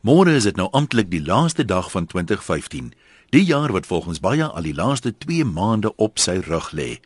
[0.00, 2.92] Môre is dit nou amptelik die laaste dag van 2015,
[3.34, 7.00] die jaar wat volgens baie al die laaste 2 maande op sy rug lê.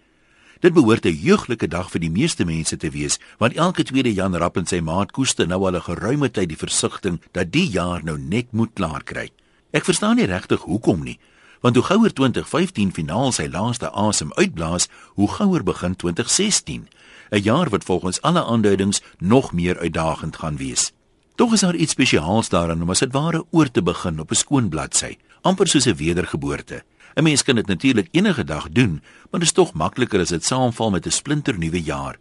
[0.61, 4.36] Dit behoort 'n jeuglike dag vir die meeste mense te wees, want elke tweede Jan
[4.36, 8.05] Rapp en sy maat koeste nou al 'n geruime tyd die versigtiging dat die jaar
[8.05, 9.30] nou net moet klaar kry.
[9.70, 11.18] Ek verstaan nie regtig hoekom nie,
[11.61, 16.88] want hoe gouer 2015 finaal sy laaste asem uitblaas, hoe gouer begin 2016,
[17.30, 20.93] 'n jaar wat volgens alle aanduidings nog meer uitdagend gaan wees.
[21.34, 24.34] Tog is daar iets spesiaals daarin om as dit ware oor te begin op 'n
[24.34, 26.84] skoon bladsy, amper soos 'n wedergeboorte.
[27.16, 30.45] 'n Mens kan dit natuurlik enige dag doen, maar dit is tog makliker as dit
[30.45, 32.18] saamval met 'n splinternuwe jaar.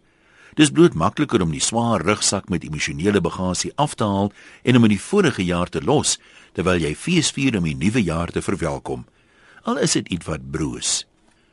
[0.54, 4.82] Dis bloot makliker om die swaar rugsak met emosionele bagasie af te haal en om
[4.82, 6.18] in die vorige jaar te los
[6.52, 9.06] terwyl jy feesvier om die nuwe jaar te verwelkom.
[9.62, 11.06] Al is dit iets wat broos.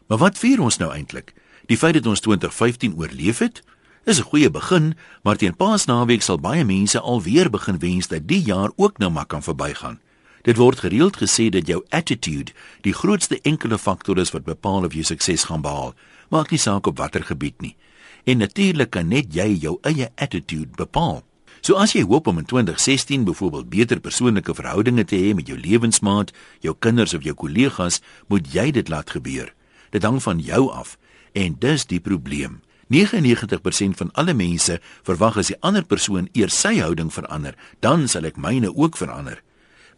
[0.07, 1.33] Maar wat vier ons nou eintlik?
[1.65, 3.61] Die feit dat ons 2015 oorleef het?
[4.09, 8.41] Dis 'n goeie begin, maar teen Paasnaweek sal baie mense alweer begin wens dat die
[8.41, 9.99] jaar ook nou maar kan verbygaan.
[10.41, 14.93] Dit word gereeld gesê dat jou attitude die grootste enkele faktor is wat bepaal of
[14.93, 15.93] jy sukses gaan behaal,
[16.29, 17.75] maak nie saak op watter gebied nie.
[18.23, 21.23] En natuurlik kan net jy jou eie attitude bepaal.
[21.61, 25.59] So as jy hoop om in 2016 byvoorbeeld beter persoonlike verhoudinge te hê met jou
[25.59, 29.53] lewensmaat, jou kinders of jou kollegas, moet jy dit laat gebeur.
[29.89, 30.97] Dit hang van jou af
[31.33, 32.61] en dis die probleem.
[32.89, 38.25] 99% van alle mense verwag as die ander persoon eers sy houding verander, dan sal
[38.25, 39.43] ek myne ook verander.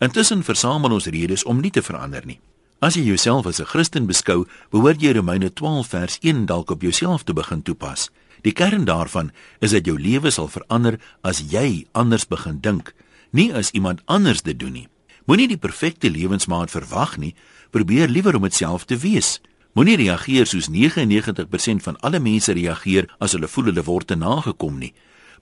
[0.03, 2.39] Intussen versamel ons redes om nie te verander nie.
[2.81, 6.81] As jy jouself as 'n Christen beskou, behoort jy Romeine 12 vers 1 dalk op
[6.81, 8.09] jouself te begin toepas.
[8.41, 12.93] Die kern daarvan is dat jou lewe sal verander as jy anders begin dink,
[13.31, 14.87] nie as iemand anders dit doen nie.
[15.25, 17.35] Moenie die perfekte lewensmaat verwag nie,
[17.69, 19.39] probeer liewer om dit self te wees.
[19.71, 24.81] Moenie reageer soos 99% van alle mense reageer as hulle voel hulle word te nagekom
[24.81, 24.91] nie.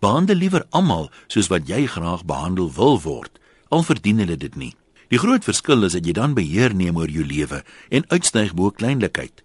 [0.05, 3.39] Behandel liewer almal soos wat jy graag behandel wil word,
[3.73, 4.75] al verdien hulle dit nie.
[5.09, 8.69] Die groot verskil is dat jy dan beheer neem oor jou lewe en uitstyg bo
[8.69, 9.41] kleinlikheid.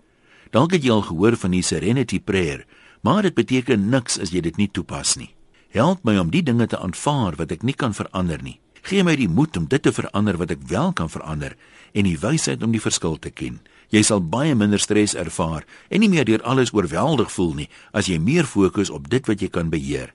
[0.52, 2.66] Dalk het jy al gehoor van die serenity prayer,
[3.01, 5.33] maar dit beteken niks as jy dit nie toepas nie.
[5.72, 8.58] Help my om die dinge te aanvaar wat ek nie kan verander nie.
[8.84, 11.56] Gee my die moed om dit te verander wat ek wel kan verander
[11.96, 13.62] en die wysheid om die verskil te ken.
[13.92, 18.08] Jy sal baie minder stres ervaar en nie meer deur alles oorweldig voel nie as
[18.08, 20.14] jy meer fokus op dit wat jy kan beheer.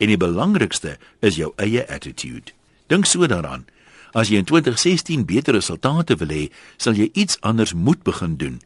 [0.00, 2.54] En die belangrikste is jou eie attitude.
[2.88, 3.66] Dink so daaraan.
[4.12, 8.58] As jy in 2016 beter resultate wil hê, sal jy iets anders moet begin doen.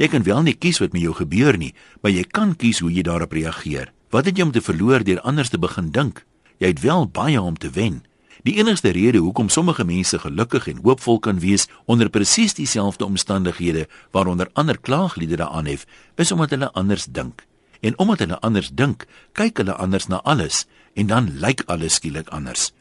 [0.00, 2.90] Jy kan wel nie kies wat met jou gebeur nie, maar jy kan kies hoe
[2.90, 3.92] jy daarop reageer.
[4.10, 6.24] Wat het jy om te verloor deur anders te begin dink?
[6.58, 8.02] Jy het wel baie om te wen.
[8.42, 13.86] Die enigste rede hoekom sommige mense gelukkig en hoopvol kan wees onder presies dieselfde omstandighede
[14.10, 17.46] waaronder ander klaagliedere aanhef, is omdat hulle anders dink.
[17.80, 22.28] En omdat hulle anders dink, kyk hulle anders na alles en dan lyk alles skielik
[22.28, 22.72] anders.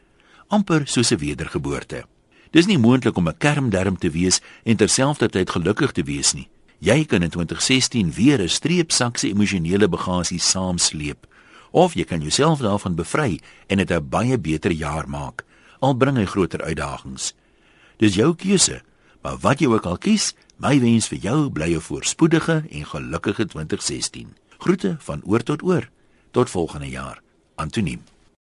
[0.52, 2.06] amper soos 'n wedergeboorte.
[2.52, 6.50] Dis nie moontlik om 'n kermderm te wees en terselfdertyd gelukkig te wees nie.
[6.80, 11.28] Jy kan in 2016 weer 'n streepsak se emosionele bagasie saamsleep
[11.72, 15.46] of jy kan jouself daarvan bevry en dit 'n baie beter jaar maak
[15.82, 17.34] al bring hy groter uitdagings.
[18.02, 18.82] Dis jou keuse,
[19.22, 20.32] maar wat jy ook al kies,
[20.62, 24.38] my wens vir jou bly 'n voorspoedige en gelukkige 2016.
[24.58, 25.90] Groete van oor tot oor.
[26.32, 27.22] Tot volgende jaar.
[27.56, 28.02] Antoniem